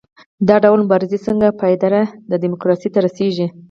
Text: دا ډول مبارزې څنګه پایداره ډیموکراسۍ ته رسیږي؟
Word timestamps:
دا 0.47 0.55
ډول 0.63 0.79
مبارزې 0.85 1.17
څنګه 1.27 1.57
پایداره 1.59 2.01
ډیموکراسۍ 2.43 2.89
ته 2.93 2.99
رسیږي؟ 3.05 3.47